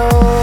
[0.00, 0.37] Oh.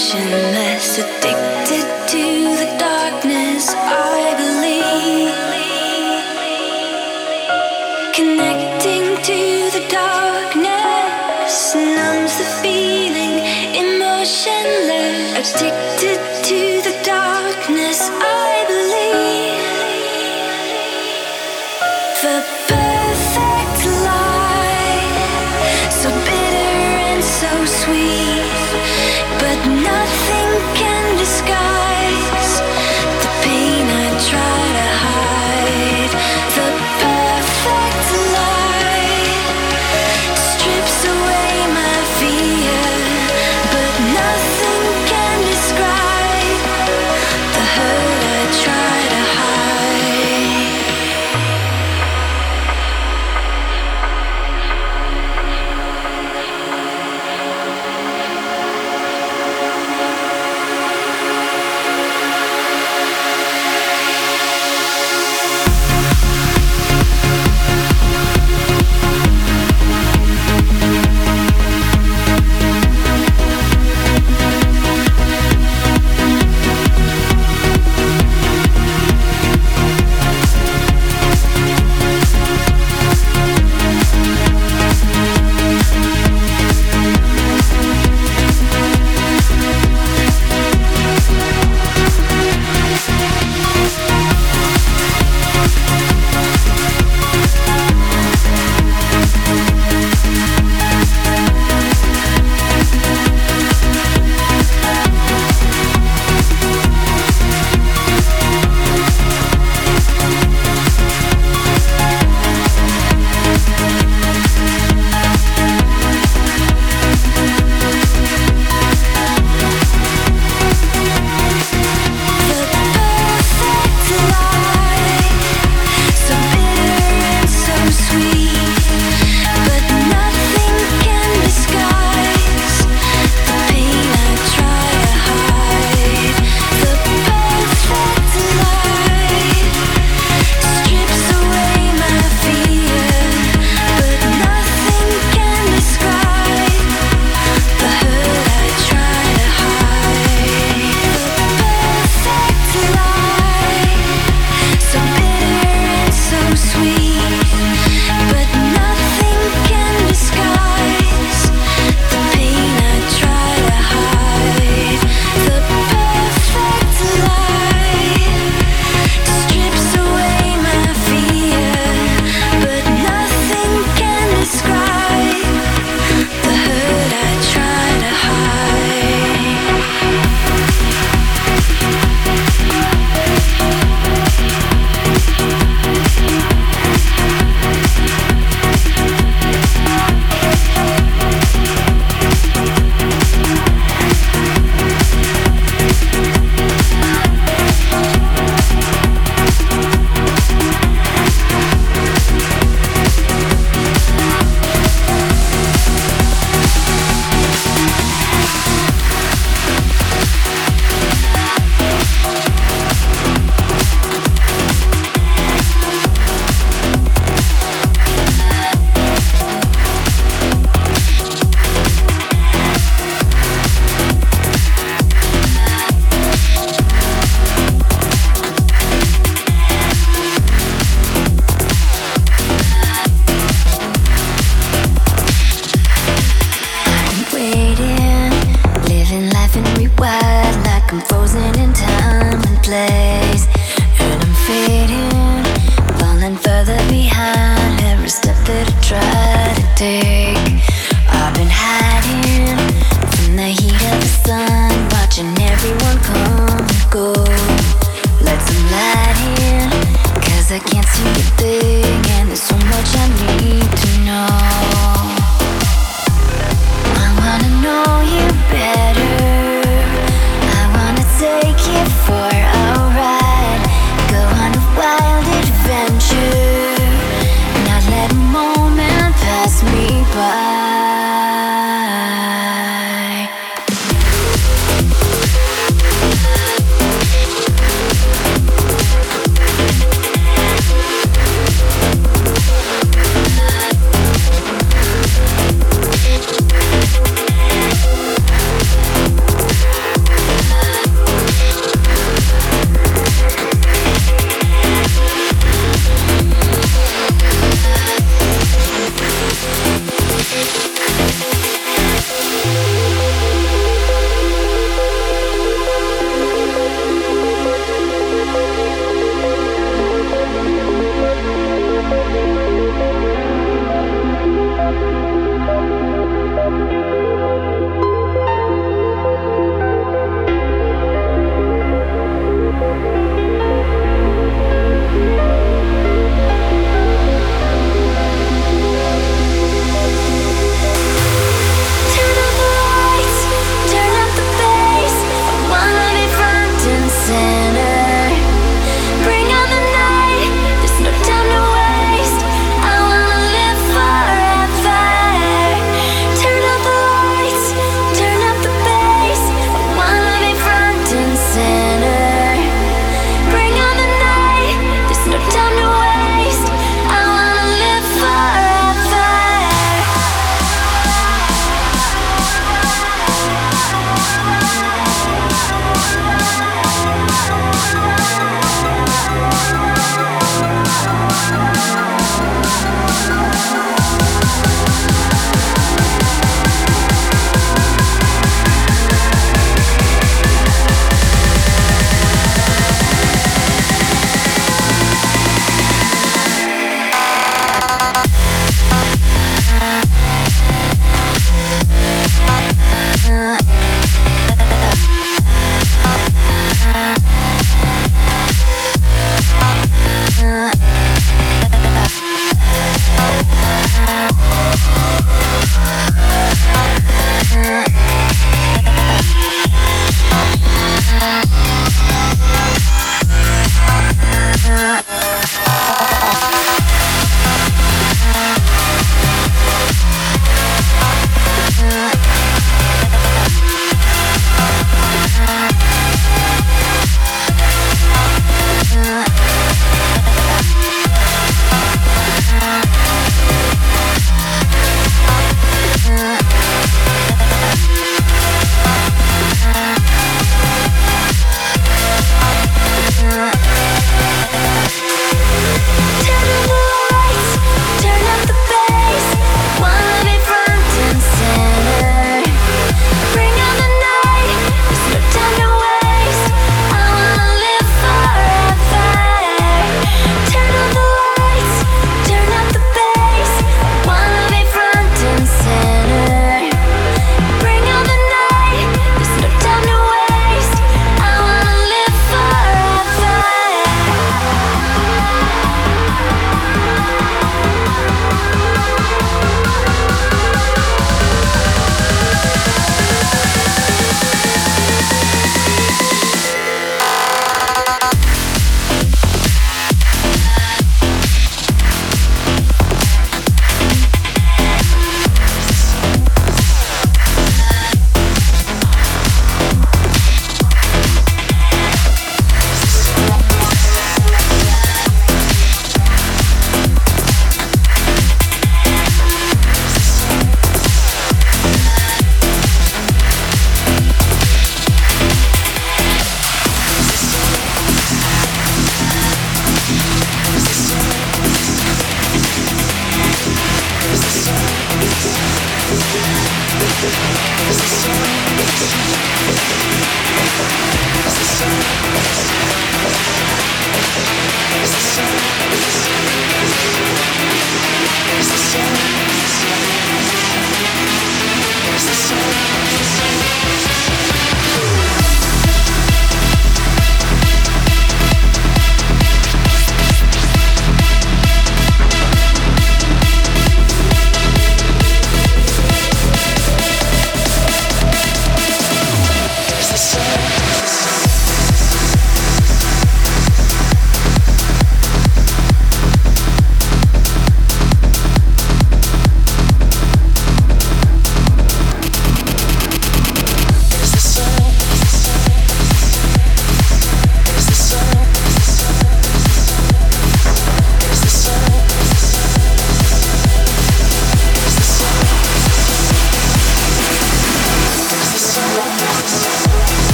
[0.00, 1.49] emotionless, addicted.